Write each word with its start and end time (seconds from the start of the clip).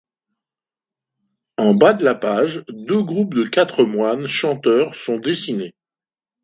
En 1.59 1.75
bas 1.75 1.93
de 1.93 2.03
la 2.03 2.15
page, 2.15 2.63
deux 2.69 3.03
groupes 3.03 3.35
de 3.35 3.43
quatre 3.43 3.83
moines 3.85 4.25
chanteurs 4.25 4.95
sont 4.95 5.17
dessinés. 5.19 5.75